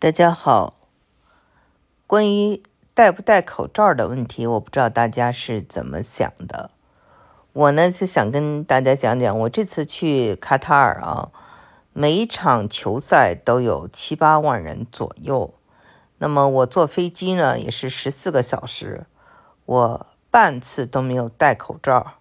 [0.00, 0.74] 大家好，
[2.06, 2.62] 关于
[2.94, 6.70] 戴不戴口罩的问题，我不知道大家是怎么想的。
[7.52, 11.32] 我呢是想跟大家讲讲，我这次去卡塔尔啊，
[11.92, 15.52] 每一场球赛都有七八万人左右。
[16.18, 19.04] 那么我坐飞机呢也是十四个小时，
[19.64, 22.12] 我半次都没有戴口罩。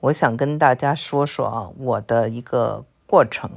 [0.00, 3.52] 我想跟大家说说啊，我的一个过程。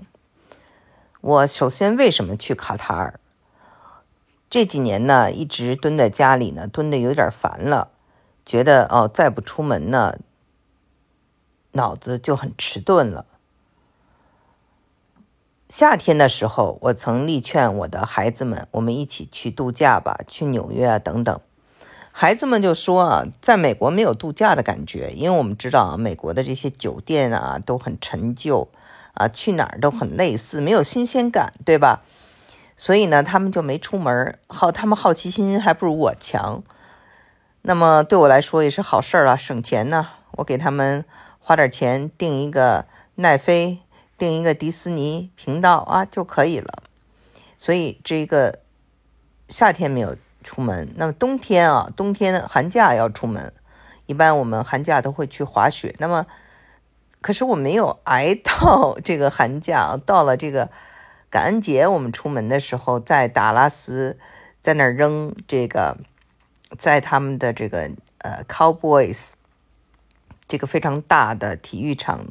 [1.19, 3.19] 我首先为什么去卡塔尔？
[4.49, 7.89] 这几年呢，一直蹲在家里呢，蹲的有点烦了，
[8.45, 10.17] 觉得哦，再不出门呢，
[11.71, 13.25] 脑子就很迟钝了。
[15.67, 21.39] 夏天的时候，我曾力劝我的孩子们，我们一起去度假吧，去纽约啊等等。
[22.13, 28.69] 孩子们就说啊，在美国没有度假的感觉，因为我们知道啊，美国的这些酒店啊都很陈旧
[29.15, 32.03] 啊，去哪儿都很类似，没有新鲜感，对吧？
[32.77, 36.61] 所以呢，他们就没出门好，他们好奇心还不如我强。
[37.61, 40.09] 那么对我来说也是好事儿了，省钱呢。
[40.31, 41.05] 我给他们
[41.39, 42.85] 花点钱订一个
[43.15, 43.79] 奈飞，
[44.17, 46.83] 订一个迪士尼频道啊就可以了。
[47.57, 48.59] 所以这个
[49.47, 53.53] 夏天没有出门，那么冬天啊，冬天寒假要出门。
[54.05, 55.95] 一般我们寒假都会去滑雪。
[55.97, 56.25] 那么，
[57.21, 60.69] 可是我没有挨到 这个寒假，到了这个。
[61.35, 64.17] 感恩节我们出门的时候，在达拉斯，
[64.61, 65.97] 在那儿扔这个，
[66.77, 69.31] 在他们的这个呃 Cowboys
[70.47, 72.27] 这个非常大的体育场，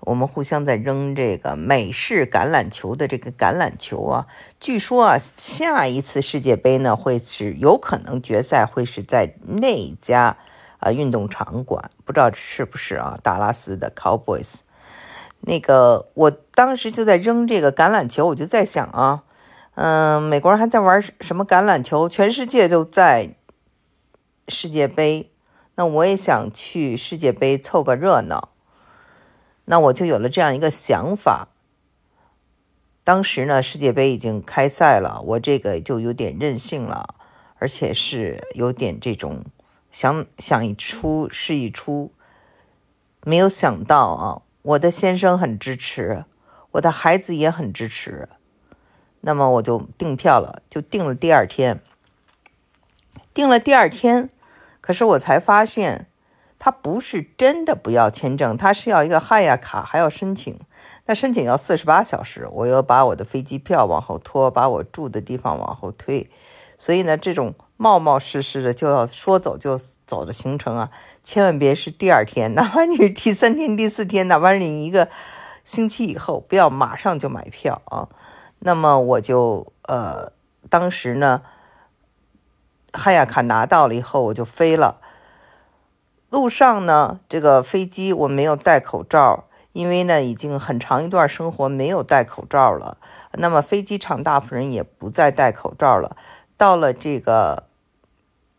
[0.00, 4.26] 我们互相在扔这个美式橄榄球的这个橄榄球啊。
[4.58, 10.36] 据说啊，下一次世界杯呢，会是有可能决赛会是在那家
[10.80, 13.16] 啊运动场馆，不知道是不是啊？
[13.22, 14.62] 达拉斯的 Cowboys。
[15.40, 19.24] 那个，我当时就在扔这个橄榄球，我就在想啊，
[19.74, 22.08] 嗯，美国人还在玩什么橄榄球？
[22.08, 23.34] 全世界都在
[24.48, 25.32] 世界杯，
[25.76, 28.50] 那我也想去世界杯凑个热闹，
[29.64, 31.48] 那我就有了这样一个想法。
[33.02, 37.14] 当时呢，世界杯已经开赛了，我这个就有点任性了，
[37.58, 39.44] 而且是有点这种
[39.90, 42.12] 想想一出是一出，
[43.24, 44.42] 没有想到啊。
[44.62, 46.24] 我的先生很支持，
[46.72, 48.28] 我的孩子也很支持，
[49.22, 51.82] 那么我就订票了，就订了第二天。
[53.32, 54.28] 订了第二天，
[54.80, 56.08] 可是我才发现，
[56.58, 60.60] 他不是真的不要签证，他是要一个汉亚卡，还要申请。
[61.06, 66.28] 那申请要四十八小时，我又把我的飞机票往后拖，把我住的地方往后推，
[66.80, 67.54] 所以呢，这种。
[67.82, 70.90] 冒冒失失的就要说走就走的行程啊，
[71.22, 75.08] 千万别是第二天， 哪怕你是第三天、第四天，哪怕你一个
[75.64, 78.10] 星期以后，不要马上就买票啊。
[78.58, 80.30] 那么我就呃，
[80.68, 81.40] 当时呢，
[82.92, 85.00] 汉亚卡拿到了以后，我就飞了。
[86.28, 92.98] 路上呢，这个飞机我没有戴口罩，因为呢，已经很长一段生活没有戴口罩了。
[93.32, 96.14] 那么飞机场大部分人也不再戴口罩了。
[96.60, 97.64] 到了这个。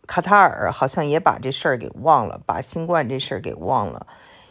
[0.07, 4.05] 卡塔尔好像也把这事儿给忘了，把新冠这事儿给忘了，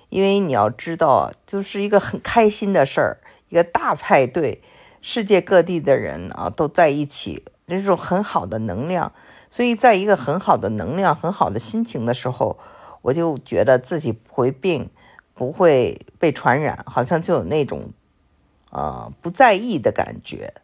[0.09, 3.19] 因为你要知道，就是一个很开心的事儿，
[3.50, 4.62] 一个大派对，
[5.03, 9.12] 世界各地的人啊都在一起，这种很好的能量，
[9.50, 12.56] 所以在一个很好的能量、很好的心情的时候，
[13.03, 14.89] 我就觉得自己不会病，
[15.34, 17.91] 不会被传染，好像就有那种
[18.71, 20.55] 呃不在意的感觉，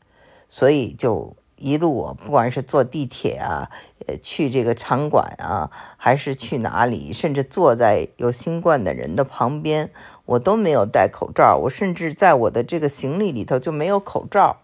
[0.49, 1.37] 所以就。
[1.59, 3.71] 一路，不管是坐地铁啊，
[4.07, 9.91] 呃，去这个场馆啊，还是去哪里，甚至坐在有新冠的人的旁边，
[10.27, 11.57] 我都没有戴口罩。
[11.63, 14.59] 我甚至在我的这个行李里头就没有口罩。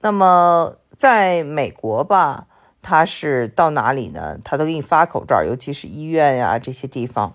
[0.00, 2.48] 那么，在美国吧，
[2.82, 4.38] 他是到哪里呢？
[4.44, 7.34] 他都给你发口罩，尤其是医院呀这些地方，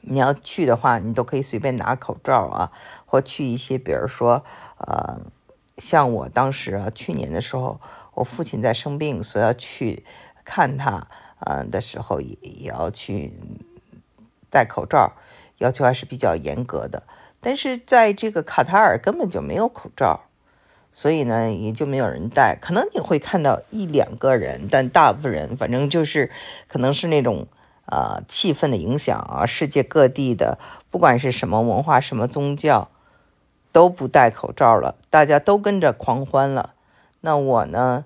[0.00, 2.72] 你要去的话，你都可以随便拿口罩啊，
[3.04, 4.42] 或去一些，比如说，
[4.78, 5.20] 呃。
[5.76, 7.80] 像我当时啊，去年的时候，
[8.14, 10.04] 我父亲在生病，所以要去
[10.44, 11.08] 看他，
[11.40, 13.32] 呃的时候也也要去
[14.48, 15.14] 戴口罩，
[15.58, 17.02] 要求还是比较严格的。
[17.40, 20.26] 但是在这个卡塔尔根本就没有口罩，
[20.92, 22.56] 所以呢也就没有人戴。
[22.60, 26.30] 可能你会看到一两个人，但大部分人反正就是
[26.68, 27.48] 可能是那种
[27.86, 32.90] 呃气氛的影响啊，世界各地的不管是什么文化、什么宗教。
[33.74, 36.74] 都不戴口罩了，大家都跟着狂欢了。
[37.22, 38.04] 那我呢？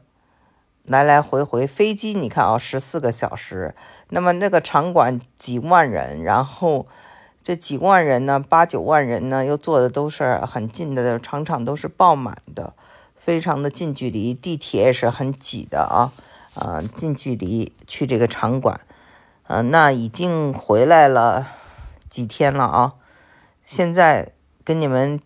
[0.87, 3.75] 来来回回飞机，你看啊，十四个小时。
[4.09, 6.87] 那么那个场馆几万人，然后
[7.43, 12.73] 这几万人呢，八九万人呢，又坐的都是很近的，场场都是爆满的。
[13.14, 16.12] 非常的近距离，地铁也是很挤的啊，
[16.55, 18.81] 啊，近距离去这个场馆，
[19.49, 21.49] 嗯，那已经回来了
[22.09, 22.94] 几天了啊，
[23.67, 24.32] 现在
[24.64, 25.21] 跟你们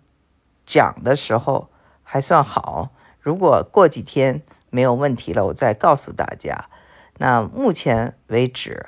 [0.73, 1.69] 讲的时候
[2.03, 2.89] 还算好，
[3.21, 6.71] 如果过几天没有问题了，我再告诉大家。
[7.19, 8.87] 那目前为止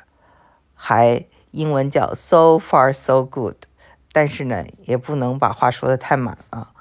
[0.73, 3.57] 还英文叫 so far so good，
[4.13, 6.73] 但是呢，也不能把话说的太满啊。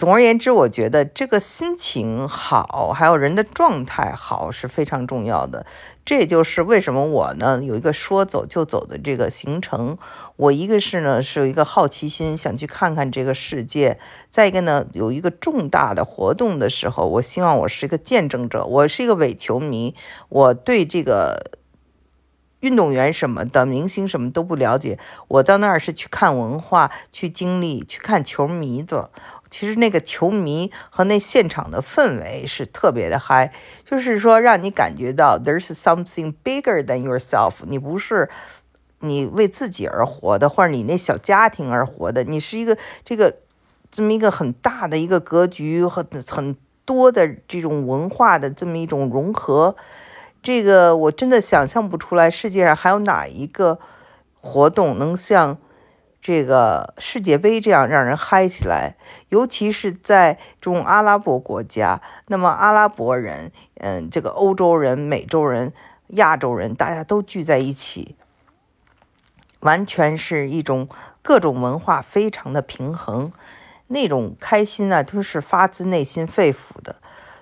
[0.00, 5.66] 总而言之，我觉得这个心情好，还有人的状态好是非常重要的。
[6.06, 9.98] 这也就是为什么我呢有一个说走就走的这个行程。
[10.36, 13.98] 我一个是呢是有一个好奇心，想去看看这个世界；
[14.30, 18.64] 再一个呢有一个重大的活动的时候，我希望我是一个见证者。
[18.64, 19.94] 我是一个伪球迷，
[20.30, 21.58] 我对这个
[22.60, 24.98] 运动员什么的、明星什么都不了解。
[25.28, 29.10] 我到那儿是去看文化、去经历、去看球迷的。
[29.50, 33.52] 其实那个球迷和那现场的氛围是特别的嗨，
[33.84, 37.54] 就是说让你感觉到 there's something bigger than yourself。
[37.66, 38.30] 你不是
[39.00, 43.38] 你为自己而活的，或者你那小家庭而活的，你是一个这个
[43.90, 49.74] 这么一个很大的一个格局和很多的这种文化的这么一种融合。
[50.42, 53.80] 这个我真的想象不出来，世界上还有哪一个
[54.40, 55.58] 活动能像。
[56.22, 58.96] 这个世界杯这样让人嗨起来，
[59.30, 62.02] 尤其是在这种阿拉伯国家。
[62.26, 65.72] 那么阿拉伯人，嗯，这个欧洲人、美洲人、
[66.08, 68.16] 亚洲人，大家都聚在一起，
[69.60, 70.86] 完全是一种
[71.22, 73.32] 各种文化非常的平衡，
[73.86, 76.96] 那种开心呢，都是发自内心肺腑的。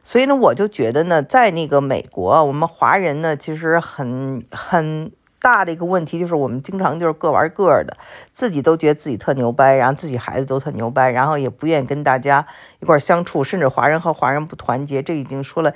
[0.05, 5.11] 所以呢，我就觉得呢，在那个美国，我们华人呢，其实很很。
[5.41, 7.97] 大的一个问题就是，我们经常就是各玩各的，
[8.35, 12.47] 自己都觉得自己特牛掰，然后自己孩子都特牛掰，然后也不愿意跟大家
[12.81, 15.73] 一块相处，甚至华人和华人不团结，这已经说了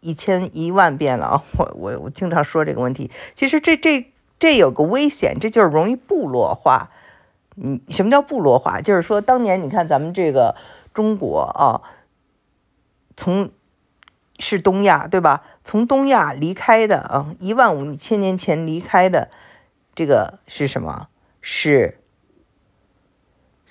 [0.00, 1.42] 一千一万遍了啊！
[1.58, 6.90] 我我我经常说这个问题，其实这这这有个危险，这就是容易部落化。
[7.56, 8.80] 嗯，什么叫部落化？
[8.80, 10.56] 就是说，当年你看咱们这个
[10.92, 11.80] 中国啊，
[13.16, 13.50] 从
[14.38, 15.42] 是东亚，对吧？
[15.64, 19.30] 从东亚离开的啊，一万五千年前离开的，
[19.94, 21.08] 这个是什么？
[21.40, 21.98] 是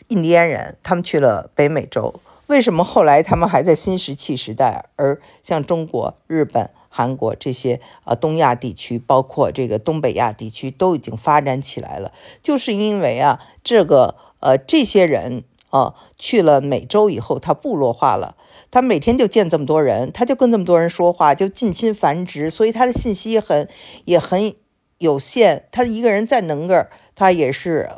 [0.07, 2.19] 印第安人，他们去了北美洲。
[2.47, 4.89] 为什么后来他们还在新石器时代？
[4.95, 12.11] 而像中国、日本、韩国这些啊东亚地区，包括这个东北亚地区，都已经发展起来了，
[12.41, 15.43] 就是因为啊，这个呃这些人。
[15.73, 18.35] 啊，去了美洲以后，他部落化了，
[18.69, 23.67] 他每天就见这么多人，他就跟这么多人说话，就近亲繁殖，所以他的信息也很
[24.05, 24.53] 也很
[24.99, 25.65] 有限。
[25.71, 27.89] 他一个人再能个儿，他也是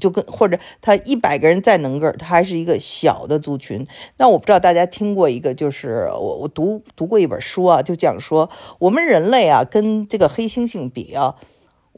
[0.00, 3.86] 就跟或者他一百个人再能个儿，他还是一个小的族群。
[4.16, 8.50] 那我不知道大家听过一个，就是我我读读过一本书啊，就讲说
[8.80, 11.36] 我们人类啊，跟这个黑猩猩比啊。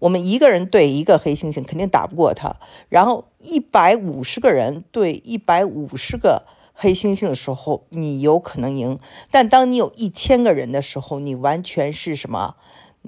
[0.01, 2.57] 我们一个人对一个黑猩猩肯定打不过他，
[2.89, 8.99] 然后一百五十个人对一百五十个黑猩猩的时候，你有可能赢。
[9.31, 12.57] 但当你有一千个人的时候，你完全是什么？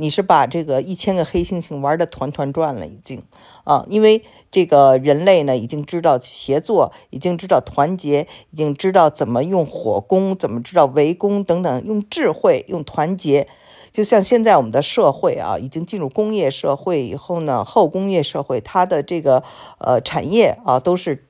[0.01, 3.23] 你是把这个一千个黑猩猩玩的团团转了，已经
[3.65, 13.47] 啊，因为这个人类呢，已经知道协作，已经知道团结，已经知道怎么用火攻，怎么知道围攻等等，用智慧，用团结。
[13.93, 19.43] 就像现在我们的社会啊，已经进入工业社会以后呢，后工业社会，它的这个
[19.79, 21.27] 呃产业啊，都是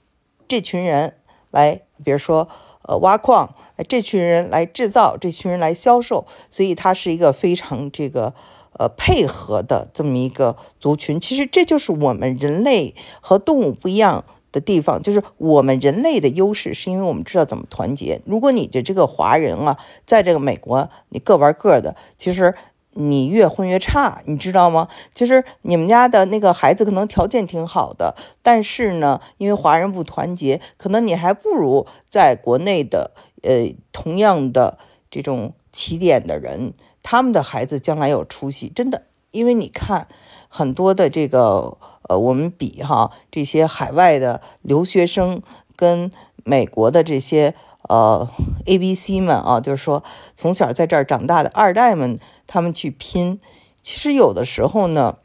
[0.46, 1.16] 这群人
[1.50, 2.46] 来，比如说
[2.82, 3.54] 呃挖矿，
[3.88, 8.34] 这群人来制造，这群人来销售，所以它是一个非常这个
[8.80, 11.20] 呃配合的这么一个族群。
[11.20, 14.24] 其实这就是我们人类和动物不一样。
[14.52, 18.20] 的地方就是我们人类的优势，是因为我们知道怎么团结。
[18.26, 22.52] 如果你的这个华人啊，在这个美国，你各玩各的，其实
[22.94, 24.88] 你越混越差，你知道吗？
[25.14, 39.04] 其实你们家的那个孩子可能条件挺好的，但是呢，因为华人不团结，可能你还不如在国内的呃同样的这种起点的人，他们的孩子将来有出息，真的。
[39.30, 40.08] 因为你看
[40.48, 41.78] 很多的这个。
[42.08, 45.42] 呃，我们比哈这些海外的留学生
[45.76, 46.10] 跟
[46.42, 47.54] 美国的这些
[47.88, 48.28] 呃
[48.66, 50.02] A B C 们啊，就是说
[50.34, 53.38] 从小在这儿长大的二代们，他们去拼，
[53.80, 55.18] 其实有的时候呢，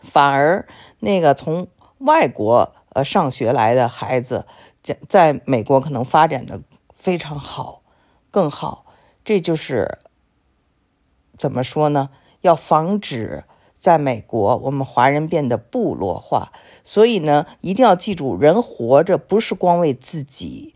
[0.00, 0.66] 反而
[1.00, 1.66] 那个从
[1.98, 4.46] 外国呃上学来的孩子，
[4.80, 6.62] 在在美国可能发展的
[6.94, 7.82] 非常好，
[8.30, 8.86] 更好。
[9.22, 9.98] 这就是
[11.40, 12.10] 怎么说呢？
[12.42, 13.44] 要防止。
[13.78, 16.52] 在美国，我们华人变得部落化，
[16.84, 20.74] 所以呢，一定要记住，人活着不是光为自己。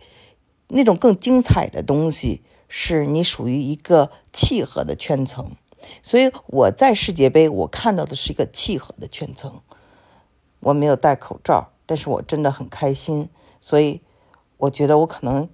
[0.68, 5.50] 那种更精彩的东西，是你属于一个契合的圈层。
[6.02, 9.60] 所以我在世界杯，我看到的是一个契合的圈层。
[10.60, 13.28] 我没有戴口罩，但是我真的很开心。
[13.60, 14.00] 所以
[14.56, 15.46] 我觉得我可能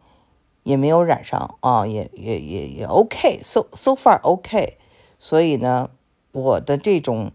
[0.62, 4.76] 也没有染上啊，也也也也 OK，so so far OK。
[5.22, 5.90] 所以呢，
[6.32, 7.30] 我的这种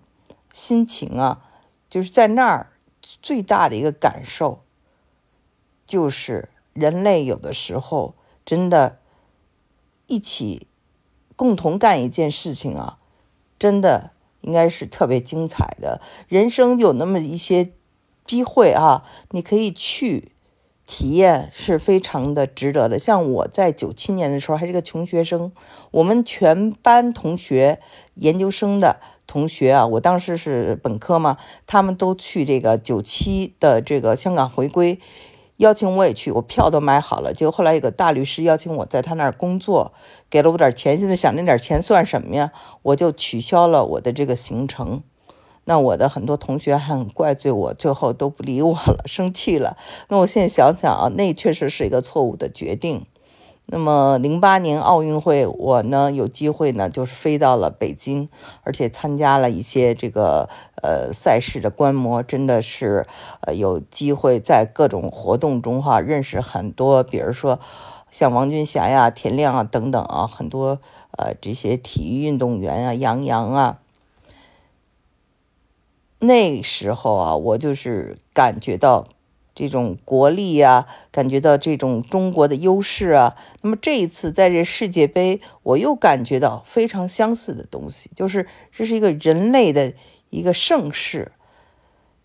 [0.51, 1.45] 心情啊，
[1.87, 4.63] 就是在那儿最大的一个感受，
[5.85, 8.97] 就是人类有的时候真的，
[10.07, 10.67] 一起
[11.35, 12.97] 共同干一件事情啊，
[13.59, 14.11] 真的
[14.41, 16.01] 应该是特别精彩的。
[16.27, 17.71] 人生有那么一些
[18.25, 20.31] 机会啊，你可以去。
[20.85, 22.99] 体验是非常的值得的。
[22.99, 25.51] 像我在九七年的时候还是个穷学生，
[25.91, 27.79] 我们全班同学、
[28.15, 34.99] 研究生的同学啊，我当时是本科嘛，他们都去这个九七的这个香港回归，
[35.57, 37.33] 邀请我也去，我票都买好了。
[37.33, 39.93] 结果后来有个大律师邀请我在他那儿工作，
[40.29, 40.95] 给了我点钱。
[40.95, 42.51] 现在想那点钱算什么呀？
[42.83, 45.01] 我就取消了我的这个行程。
[45.65, 49.75] 那我的很多同学还很怪罪我，最后都不理我了，生气了。
[50.07, 53.05] 那我现在想想啊，那确实是一个错误的决定。
[53.67, 58.29] 那么零八年奥运会，我呢有机会呢，就是飞到了北京，
[58.61, 60.47] 而且参加了一些这个
[60.83, 63.07] 呃赛事的观摩，真的是
[63.41, 67.59] 呃有机会在各种活动中哈认识很多，比如说
[68.11, 70.79] 像王军霞呀、田亮啊等等啊，很多
[71.17, 73.79] 呃这些体育运动员啊，杨洋啊。
[76.25, 79.07] 那时候啊，我就是感觉到
[79.53, 83.35] 这种国力啊，感觉到这种中国的优势啊。
[83.61, 89.93] 那么这一次在这世界杯，我又感觉到非常相似的东西，就是这是一个人类的
[90.29, 91.31] 一个盛世。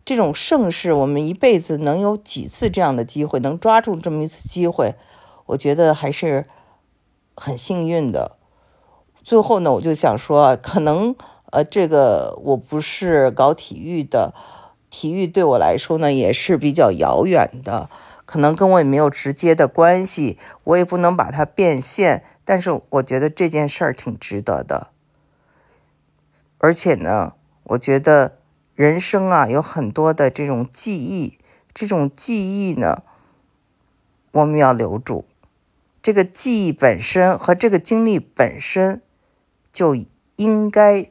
[0.04, 4.94] 这种盛世，我们一辈子能有几次这样的机会，能抓住这么一次机会，
[5.46, 6.46] 我觉得还是
[7.36, 8.36] 很幸运的。
[9.22, 11.14] 最后呢，我就想说，可能。
[11.50, 14.32] 呃，这个我不是搞体育的，
[14.88, 17.90] 体育对我来说呢也是比较遥远的，
[18.24, 22.22] 可能跟我也没有直接的关系，我也不能把它变现。
[22.44, 24.88] 但是我觉得这件事儿挺值得的，
[26.58, 28.38] 而且呢，我觉得
[28.76, 31.38] 人生啊有很多的这种记忆，
[31.74, 33.02] 这种记忆呢
[34.30, 35.24] 我们要留住，
[36.00, 39.02] 这个记忆本身和这个经历本身
[39.72, 39.96] 就
[40.36, 41.10] 应该。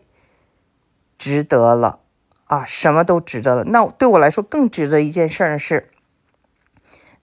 [1.19, 1.99] 值得了，
[2.45, 3.65] 啊，什么都值得了。
[3.65, 5.91] 那对我来说更值得一件事呢是，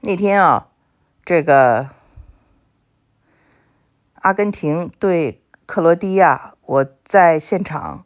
[0.01, 0.69] 那天啊，
[1.25, 1.89] 这个
[4.17, 8.05] 阿根廷对克罗地亚，我在现场，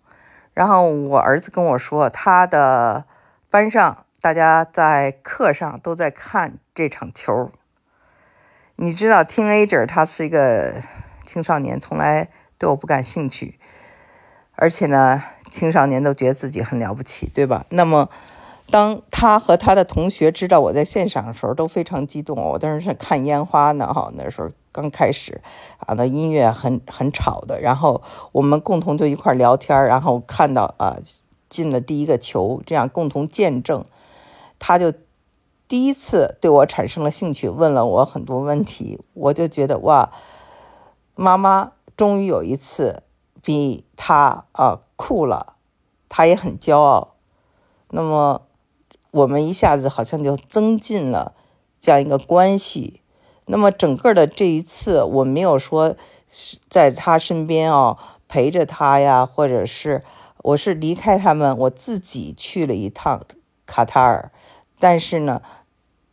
[0.54, 3.04] 然后我儿子跟我说，他的
[3.50, 7.50] 班上大家在课上都在看这场球。
[8.76, 10.80] 你知道听 A 者他是一个
[11.26, 13.58] 青少年，从来对我不感兴趣，
[14.54, 15.24] 而且呢。
[15.50, 17.66] 青少年都觉得自己很了不起，对吧？
[17.70, 18.08] 那么，
[18.70, 22.36] 当他和他的同学知道我在现场的时候，都非常激动。
[22.36, 25.40] 我当时是看烟花呢，哈，那时候刚开始，
[25.78, 27.60] 啊，那音乐很很吵的。
[27.60, 30.96] 然后我们共同就一块聊天，然后看到啊
[31.48, 33.84] 进了第一个球，这样共同见证，
[34.60, 34.92] 他就
[35.66, 39.00] 第一次对我产生了兴趣，问了我很多问题。
[39.14, 40.12] 我就觉得哇，
[41.16, 43.02] 妈妈终于有一次。
[43.42, 45.54] 比他啊酷了，
[46.08, 47.14] 他也很骄傲。
[47.90, 48.42] 那么
[49.10, 51.34] 我们一下子好像就增进了
[51.78, 53.00] 这样一个关系。
[53.46, 55.96] 那么整个的这一次，我没有说
[56.28, 60.04] 是在他身边哦陪着他呀，或者是
[60.42, 63.22] 我是离开他们，我自己去了一趟
[63.66, 64.30] 卡塔尔。
[64.78, 65.42] 但是呢，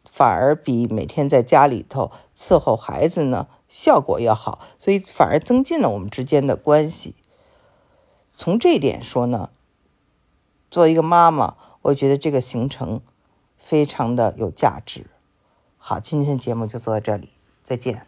[0.09, 3.47] 反而比每天在家里头伺候孩子呢。
[3.69, 7.15] 效果要好，所以反而增进了我们之间的关系。
[8.39, 9.49] 从这点说呢，
[10.69, 13.01] 作为一个妈妈，我觉得这个行程
[13.57, 15.07] 非常的有价值。
[15.79, 17.31] 好，今天的节目就做到这里，
[17.63, 18.05] 再见。